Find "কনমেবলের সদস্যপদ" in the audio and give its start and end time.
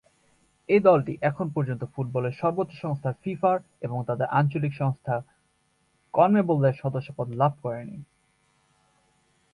6.13-7.27